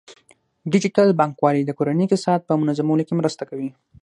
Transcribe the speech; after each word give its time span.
ډیجیټل 0.71 1.09
بانکوالي 1.19 1.61
د 1.65 1.71
کورنۍ 1.77 2.03
اقتصاد 2.07 2.39
په 2.47 2.53
منظمولو 2.61 3.03
کې 3.07 3.13
مرسته 3.19 3.43
کوي. 3.49 3.69